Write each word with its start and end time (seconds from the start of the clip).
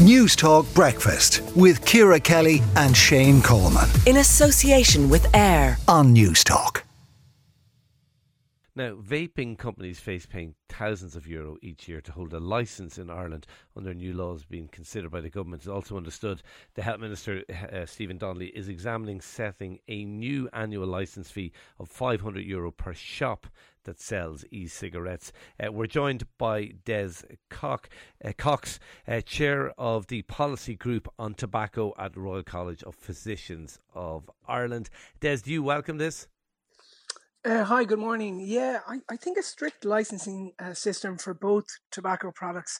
Newstalk 0.00 0.74
Breakfast 0.74 1.42
with 1.54 1.84
Ciara 1.84 2.18
Kelly 2.18 2.62
and 2.74 2.96
Shane 2.96 3.42
Coleman. 3.42 3.86
In 4.06 4.16
association 4.16 5.10
with 5.10 5.26
AIR 5.34 5.76
on 5.88 6.14
Newstalk. 6.14 6.84
Now, 8.74 8.94
vaping 8.94 9.58
companies 9.58 10.00
face 10.00 10.24
paying 10.24 10.54
thousands 10.70 11.16
of 11.16 11.26
euro 11.26 11.58
each 11.60 11.86
year 11.86 12.00
to 12.00 12.12
hold 12.12 12.32
a 12.32 12.40
licence 12.40 12.96
in 12.96 13.10
Ireland 13.10 13.46
under 13.76 13.92
new 13.92 14.14
laws 14.14 14.42
being 14.42 14.68
considered 14.68 15.10
by 15.10 15.20
the 15.20 15.28
government. 15.28 15.64
It's 15.64 15.68
also 15.68 15.98
understood 15.98 16.42
the 16.72 16.82
Health 16.82 17.00
Minister, 17.00 17.42
uh, 17.50 17.84
Stephen 17.84 18.16
Donnelly, 18.16 18.46
is 18.56 18.70
examining 18.70 19.20
setting 19.20 19.80
a 19.88 20.06
new 20.06 20.48
annual 20.54 20.86
licence 20.86 21.30
fee 21.30 21.52
of 21.78 21.90
500 21.90 22.42
euro 22.42 22.70
per 22.70 22.94
shop 22.94 23.46
that 23.84 24.00
sells 24.00 24.44
e-cigarettes. 24.50 25.32
Uh, 25.62 25.72
we're 25.72 25.86
joined 25.86 26.24
by 26.38 26.72
Des 26.84 27.12
Cox, 27.48 27.88
uh, 28.24 28.32
Cox 28.36 28.78
uh, 29.06 29.20
chair 29.20 29.72
of 29.78 30.06
the 30.08 30.22
policy 30.22 30.74
group 30.74 31.08
on 31.18 31.34
tobacco 31.34 31.92
at 31.98 32.14
the 32.14 32.20
Royal 32.20 32.42
College 32.42 32.82
of 32.84 32.94
Physicians 32.94 33.78
of 33.94 34.30
Ireland. 34.46 34.90
Des, 35.20 35.38
do 35.38 35.50
you 35.52 35.62
welcome 35.62 35.98
this? 35.98 36.28
Uh, 37.42 37.64
hi, 37.64 37.84
good 37.84 37.98
morning. 37.98 38.38
Yeah, 38.38 38.80
I, 38.86 38.98
I 39.08 39.16
think 39.16 39.38
a 39.38 39.42
strict 39.42 39.86
licensing 39.86 40.52
uh, 40.58 40.74
system 40.74 41.16
for 41.16 41.32
both 41.32 41.64
tobacco 41.90 42.30
products 42.30 42.78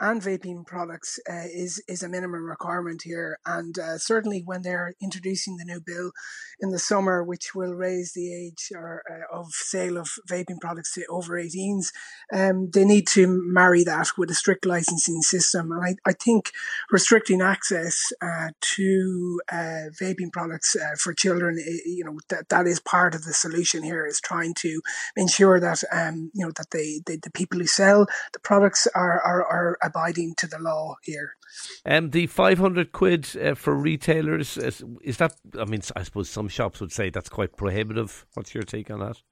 and 0.00 0.20
vaping 0.20 0.66
products 0.66 1.18
uh, 1.30 1.46
is 1.52 1.82
is 1.88 2.02
a 2.02 2.08
minimum 2.08 2.44
requirement 2.44 3.02
here. 3.02 3.38
And 3.46 3.78
uh, 3.78 3.98
certainly 3.98 4.42
when 4.44 4.62
they're 4.62 4.94
introducing 5.00 5.56
the 5.56 5.64
new 5.64 5.80
bill 5.80 6.12
in 6.60 6.70
the 6.70 6.78
summer, 6.78 7.22
which 7.22 7.54
will 7.54 7.74
raise 7.74 8.12
the 8.12 8.34
age 8.34 8.70
or, 8.74 9.02
uh, 9.10 9.38
of 9.38 9.52
sale 9.52 9.98
of 9.98 10.08
vaping 10.28 10.60
products 10.60 10.94
to 10.94 11.04
over 11.06 11.40
18s, 11.40 11.92
um, 12.32 12.70
they 12.70 12.84
need 12.84 13.06
to 13.08 13.26
marry 13.26 13.84
that 13.84 14.08
with 14.16 14.30
a 14.30 14.34
strict 14.34 14.64
licensing 14.64 15.22
system. 15.22 15.72
And 15.72 15.84
I, 15.84 16.10
I 16.10 16.12
think 16.12 16.52
restricting 16.90 17.42
access 17.42 18.12
uh, 18.20 18.50
to 18.60 19.40
uh, 19.50 19.90
vaping 20.00 20.32
products 20.32 20.76
uh, 20.76 20.94
for 20.98 21.12
children, 21.14 21.58
you 21.84 22.04
know, 22.04 22.18
that, 22.28 22.48
that 22.48 22.66
is 22.66 22.80
part 22.80 23.14
of 23.14 23.24
the 23.24 23.32
solution 23.32 23.82
here 23.82 24.06
is 24.06 24.20
trying 24.20 24.54
to 24.54 24.80
ensure 25.16 25.60
that, 25.60 25.82
um, 25.92 26.30
you 26.34 26.44
know, 26.44 26.52
that 26.56 26.70
they, 26.70 27.00
they, 27.06 27.16
the 27.16 27.30
people 27.30 27.58
who 27.58 27.66
sell 27.66 28.06
the 28.32 28.40
products 28.40 28.86
are, 28.94 29.20
are, 29.20 29.46
are 29.46 29.78
abiding 29.82 30.34
to 30.38 30.46
the 30.46 30.58
law 30.58 30.96
here. 31.02 31.36
Um, 31.84 32.10
the 32.10 32.26
500 32.26 32.92
quid 32.92 33.28
uh, 33.36 33.54
for 33.54 33.74
retailers, 33.74 34.56
is, 34.56 34.82
is 35.02 35.16
that, 35.18 35.34
I 35.58 35.64
mean, 35.64 35.82
I 35.96 36.02
suppose 36.02 36.30
some 36.30 36.48
shops 36.48 36.80
would 36.80 36.92
say 36.92 37.10
that's 37.10 37.28
quite 37.28 37.56
prohibitive. 37.56 38.26
What's 38.34 38.54
your 38.54 38.64
take 38.64 38.90
on 38.90 39.00
that? 39.00 39.22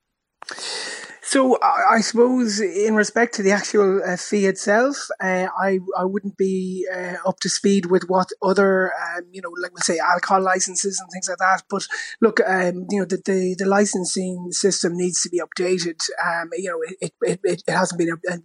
So 1.31 1.59
I 1.63 2.01
suppose 2.01 2.59
in 2.59 2.97
respect 2.97 3.37
to 3.37 3.45
the 3.45 3.53
actual 3.53 4.03
uh, 4.05 4.17
fee 4.17 4.47
itself, 4.47 4.97
uh, 5.23 5.47
I 5.57 5.79
I 5.97 6.05
wouldn't 6.05 6.37
be 6.37 6.89
uh, 6.93 7.19
up 7.25 7.39
to 7.43 7.49
speed 7.49 7.87
with 7.87 8.09
what 8.09 8.31
other 8.43 8.91
um, 9.01 9.27
you 9.31 9.41
know 9.41 9.53
like 9.63 9.73
we 9.73 9.81
say 9.81 10.01
alcohol 10.01 10.43
licenses 10.43 10.99
and 10.99 11.09
things 11.13 11.29
like 11.29 11.39
that. 11.39 11.63
But 11.71 11.87
look, 12.21 12.41
um, 12.45 12.87
you 12.91 12.99
know 12.99 13.05
the, 13.05 13.23
the, 13.25 13.55
the 13.57 13.65
licensing 13.65 14.51
system 14.51 14.97
needs 14.97 15.23
to 15.23 15.29
be 15.29 15.41
updated. 15.41 16.01
Um, 16.21 16.51
you 16.59 16.69
know 16.69 16.81
it 16.83 17.13
it, 17.23 17.39
it, 17.45 17.63
it 17.65 17.73
hasn't 17.73 18.01
been 18.01 18.43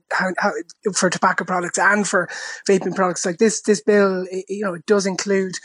for 0.94 1.10
tobacco 1.10 1.44
products 1.44 1.80
and 1.80 2.08
for 2.08 2.30
vaping 2.70 2.96
products 2.96 3.26
like 3.26 3.40
this. 3.40 3.64
This 3.64 3.82
bill 3.82 4.28
it, 4.30 4.46
you 4.48 4.64
know 4.64 4.76
it 4.76 4.86
does 4.86 5.08
include 5.08 5.56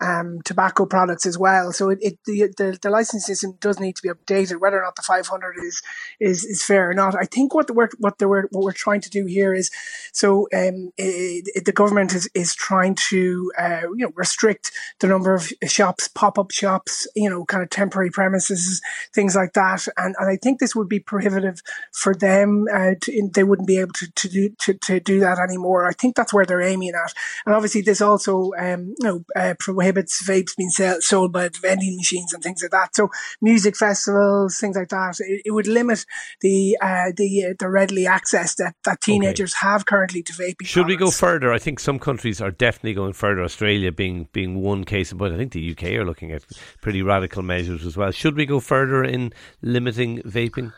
um, 0.00 0.40
tobacco 0.44 0.86
products 0.86 1.26
as 1.26 1.38
well. 1.38 1.72
So 1.72 1.90
it, 1.90 1.98
it 2.00 2.18
the, 2.26 2.52
the, 2.56 2.78
the 2.80 2.90
licensing 2.90 3.20
system 3.20 3.56
does 3.60 3.80
need 3.80 3.96
to 3.96 4.02
be 4.02 4.08
updated. 4.08 4.60
Whether 4.60 4.78
or 4.78 4.84
not 4.84 4.96
the 4.96 5.02
500 5.02 5.54
is 5.64 5.82
is 6.20 6.44
is 6.44 6.64
fair 6.64 6.90
or 6.90 6.94
not, 6.94 7.14
I 7.14 7.24
think 7.24 7.54
what 7.54 7.66
the 7.66 7.72
work 7.72 7.92
what 7.98 8.18
the 8.18 8.28
what 8.28 8.50
we're 8.52 8.72
trying 8.72 9.00
to 9.02 9.10
do 9.10 9.26
here 9.26 9.54
is 9.54 9.70
so 10.12 10.48
um, 10.54 10.92
it, 10.96 11.48
it, 11.54 11.64
the 11.64 11.72
government 11.72 12.14
is 12.14 12.28
is 12.34 12.54
trying 12.54 12.94
to 13.08 13.52
uh, 13.58 13.82
you 13.96 14.04
know 14.04 14.12
restrict 14.14 14.72
the 15.00 15.06
number 15.06 15.34
of 15.34 15.50
shops, 15.66 16.08
pop 16.08 16.38
up 16.38 16.50
shops, 16.50 17.06
you 17.16 17.30
know, 17.30 17.44
kind 17.44 17.62
of 17.62 17.70
temporary 17.70 18.10
premises, 18.10 18.82
things 19.14 19.34
like 19.34 19.54
that. 19.54 19.86
And 19.96 20.14
and 20.18 20.28
I 20.28 20.36
think 20.36 20.60
this 20.60 20.76
would 20.76 20.88
be 20.88 21.00
prohibitive 21.00 21.62
for 21.92 22.14
them. 22.14 22.66
Uh, 22.72 22.94
to, 23.00 23.30
they 23.32 23.44
wouldn't 23.44 23.68
be 23.68 23.78
able 23.78 23.92
to 23.94 24.10
to 24.10 24.28
do 24.28 24.50
to, 24.60 24.74
to 24.74 25.00
do 25.00 25.20
that 25.20 25.38
anymore. 25.38 25.88
I 25.88 25.92
think 25.92 26.16
that's 26.16 26.34
where 26.34 26.44
they're 26.44 26.60
aiming 26.60 26.92
at. 26.94 27.14
And 27.46 27.54
obviously, 27.54 27.80
this 27.80 28.00
also 28.00 28.52
um, 28.58 28.94
you 28.98 29.06
know 29.06 29.24
uh, 29.34 29.54
prohibits 29.58 29.85
vapes 29.92 30.56
being 30.56 30.70
sell, 30.70 31.00
sold 31.00 31.32
by 31.32 31.48
vending 31.60 31.96
machines 31.96 32.32
and 32.32 32.42
things 32.42 32.62
like 32.62 32.72
that. 32.72 32.94
So 32.94 33.08
music 33.40 33.76
festivals, 33.76 34.58
things 34.58 34.76
like 34.76 34.88
that, 34.88 35.16
it, 35.20 35.42
it 35.46 35.50
would 35.50 35.66
limit 35.66 36.04
the 36.40 36.76
uh, 36.80 37.12
the 37.16 37.46
uh, 37.50 37.54
the 37.58 37.68
readily 37.68 38.06
access 38.06 38.54
that, 38.56 38.74
that 38.84 39.00
teenagers 39.00 39.54
okay. 39.54 39.68
have 39.68 39.86
currently 39.86 40.22
to 40.22 40.32
vaping. 40.32 40.66
Should 40.66 40.84
products. 40.84 40.88
we 40.88 40.96
go 40.96 41.10
further? 41.10 41.52
I 41.52 41.58
think 41.58 41.80
some 41.80 41.98
countries 41.98 42.40
are 42.40 42.50
definitely 42.50 42.94
going 42.94 43.12
further. 43.12 43.42
Australia 43.42 43.92
being 43.92 44.28
being 44.32 44.60
one 44.60 44.84
case, 44.84 45.12
but 45.12 45.32
I 45.32 45.36
think 45.36 45.52
the 45.52 45.72
UK 45.72 45.84
are 45.94 46.04
looking 46.04 46.32
at 46.32 46.44
pretty 46.80 47.02
radical 47.02 47.42
measures 47.42 47.84
as 47.84 47.96
well. 47.96 48.10
Should 48.10 48.36
we 48.36 48.46
go 48.46 48.60
further 48.60 49.04
in 49.04 49.32
limiting 49.62 50.22
vaping? 50.22 50.72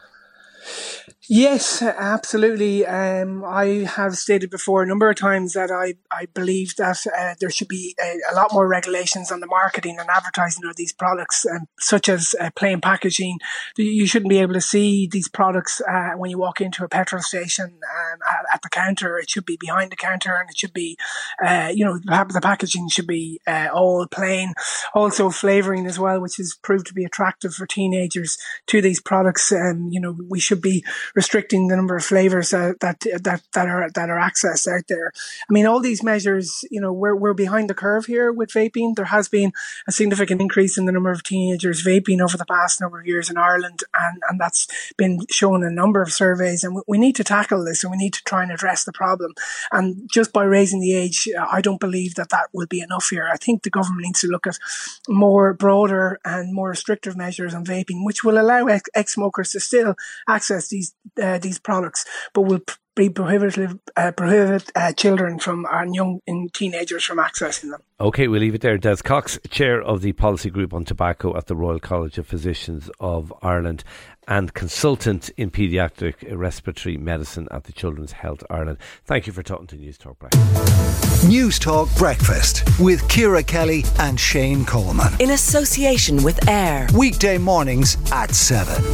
Yes, 1.31 1.83
absolutely. 1.83 2.87
Um, 2.87 3.45
I 3.45 3.85
have 3.85 4.17
stated 4.17 4.49
before 4.49 4.83
a 4.83 4.87
number 4.87 5.11
of 5.11 5.17
times 5.17 5.53
that 5.53 5.71
I, 5.71 5.95
I 6.11 6.25
believe 6.33 6.75
that 6.77 7.05
uh, 7.07 7.35
there 7.39 7.51
should 7.51 7.69
be 7.69 7.95
a, 8.03 8.33
a, 8.33 8.35
lot 8.35 8.51
more 8.51 8.67
regulations 8.67 9.31
on 9.31 9.41
the 9.41 9.47
marketing 9.47 9.99
and 10.01 10.09
advertising 10.09 10.65
of 10.65 10.77
these 10.77 10.95
products, 10.95 11.45
um, 11.45 11.67
such 11.79 12.09
as 12.09 12.35
uh, 12.41 12.49
plain 12.57 12.81
packaging. 12.81 13.41
You 13.77 14.07
shouldn't 14.07 14.31
be 14.31 14.39
able 14.39 14.55
to 14.55 14.63
see 14.63 15.07
these 15.07 15.29
products 15.29 15.83
uh, 15.87 16.13
when 16.17 16.31
you 16.31 16.39
walk 16.39 16.63
into 16.63 16.83
a 16.83 16.89
petrol 16.89 17.21
station 17.21 17.67
um, 17.67 18.19
at, 18.27 18.55
at, 18.55 18.63
the 18.63 18.71
counter. 18.71 19.19
It 19.19 19.29
should 19.29 19.45
be 19.45 19.59
behind 19.61 19.93
the 19.93 19.97
counter, 19.97 20.35
and 20.35 20.49
it 20.49 20.57
should 20.57 20.73
be, 20.73 20.97
uh, 21.45 21.71
you 21.75 21.85
know, 21.85 21.99
the 21.99 22.41
packaging 22.43 22.89
should 22.89 23.07
be 23.07 23.39
uh, 23.47 23.69
all 23.71 24.07
plain. 24.07 24.55
Also, 24.95 25.29
flavoring 25.29 25.87
as 25.87 25.99
well, 25.99 26.23
which 26.23 26.37
has 26.39 26.57
proved 26.63 26.87
to 26.87 26.95
be 26.95 27.05
attractive 27.05 27.53
for 27.53 27.67
teenagers 27.67 28.39
to 28.69 28.81
these 28.81 29.03
products. 29.03 29.53
Um, 29.53 29.89
you 29.91 30.01
know, 30.01 30.17
we 30.27 30.41
should 30.41 30.63
be 30.63 30.83
restricting 31.19 31.67
the 31.67 31.75
number 31.75 31.97
of 31.97 32.05
flavors 32.05 32.51
that, 32.51 32.79
that, 32.79 33.01
that, 33.01 33.43
that 33.53 33.67
are, 33.67 33.91
that 33.93 34.09
are 34.09 34.21
accessed 34.21 34.73
out 34.73 34.85
there. 34.89 35.11
I 35.51 35.53
mean, 35.53 35.67
all 35.67 35.81
these 35.81 36.01
measures, 36.01 36.65
you 36.71 36.81
know, 36.81 36.93
we're, 36.93 37.17
we're 37.17 37.35
behind 37.35 37.69
the 37.69 37.75
curve 37.75 38.07
here 38.07 38.31
with 38.31 38.51
vaping. 38.51 38.95
There 38.95 39.07
has 39.07 39.29
been 39.29 39.51
a 39.89 39.91
significant 39.91 40.41
increase 40.41 40.79
in 40.79 40.85
the 40.85 40.93
number 40.93 41.11
of 41.11 41.25
teenagers 41.25 41.85
vaping 41.85 42.21
over 42.21 42.37
the 42.37 42.47
past 42.47 42.81
number 42.81 43.01
of 43.01 43.07
years 43.09 43.31
in 43.31 43.37
Ireland. 43.37 43.83
And, 43.93 44.23
and 44.29 44.41
that's 44.41 44.69
been 44.97 45.19
shown 45.29 45.65
in 45.65 45.73
a 45.73 45.75
number 45.75 46.01
of 46.01 46.13
surveys. 46.13 46.63
And 46.63 46.77
we, 46.77 46.83
we 46.87 46.99
need 46.99 47.17
to 47.17 47.25
tackle 47.25 47.65
this 47.65 47.83
and 47.83 47.91
we 47.91 47.97
need 47.97 48.15
to 48.15 48.23
try 48.23 48.45
and 48.45 48.53
address 48.53 48.85
the 48.85 48.93
problem. 48.93 49.35
And 49.73 50.09
just 50.09 50.33
by 50.33 50.45
raising 50.45 50.79
the 50.79 50.95
age, 50.95 51.29
uh, 51.37 51.49
I 51.51 51.61
don't 51.61 51.81
believe 51.81 52.15
that 52.15 52.29
that 52.29 52.47
will 52.53 52.69
be 52.69 52.81
enough 52.81 53.09
here. 53.11 53.29
I 53.29 53.39
think 53.39 53.65
the 53.65 53.71
government 53.71 54.05
needs 54.05 54.21
to 54.21 54.29
look 54.29 54.47
at 54.47 54.61
more 55.09 55.53
broader 55.53 56.21
and 56.25 56.55
more 56.55 56.69
restrictive 56.69 57.17
measures 57.17 57.55
on 57.55 57.65
vaping, 57.65 58.05
which 58.05 58.23
will 58.23 58.39
allow 58.39 58.67
ex 58.69 59.15
smokers 59.15 59.51
to 59.51 59.59
still 59.59 59.97
access 60.29 60.69
these 60.69 60.95
uh, 61.21 61.39
these 61.39 61.59
products, 61.59 62.05
but 62.35 62.43
will 62.43 62.61
be 62.99 63.09
prohibitive 63.09 63.79
uh, 63.97 64.11
prohibit 64.11 64.73
uh, 64.75 64.93
children 64.93 65.39
from 65.39 65.65
and 65.71 65.95
young 65.95 66.21
and 66.27 66.53
teenagers 66.53 67.05
from 67.05 67.19
accessing 67.19 67.71
them. 67.71 67.81
Okay, 68.01 68.27
we'll 68.27 68.41
leave 68.41 68.57
it 68.57 68.61
there. 68.61 68.77
Des 68.77 68.97
Cox, 68.97 69.39
chair 69.51 69.81
of 69.81 70.03
the 70.03 70.13
policy 70.13 70.51
group 70.51 70.75
on 70.75 70.85
tobacco 70.85 71.37
at 71.37 71.47
the 71.47 71.55
Royal 71.55 71.79
College 71.79 72.19
of 72.19 72.27
Physicians 72.27 72.91
of 72.99 73.33
Ireland, 73.41 73.85
and 74.27 74.53
consultant 74.53 75.31
in 75.37 75.53
paediatric 75.53 76.15
respiratory 76.37 76.97
medicine 76.97 77.47
at 77.53 77.65
the 77.65 77.73
Children's 77.73 78.13
Health 78.13 78.43
Ireland. 78.51 78.79
Thank 79.05 79.29
you 79.29 79.33
for 79.33 79.45
talking 79.45 79.69
to 79.69 79.77
Newstalk 79.77 80.19
Breakfast. 80.19 81.25
Newstalk 81.25 81.97
Breakfast 81.97 82.65
with 82.81 83.09
Ciara 83.09 83.45
Kelly 83.45 83.85
and 84.01 84.19
Shane 84.19 84.65
Coleman 84.65 85.13
in 85.21 85.31
association 85.31 86.25
with 86.25 86.49
AIR 86.49 86.89
weekday 86.95 87.39
mornings 87.39 87.97
at 88.11 88.35
seven 88.35 88.85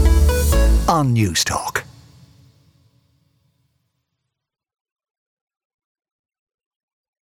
on 0.88 1.14
Newstalk. 1.14 1.63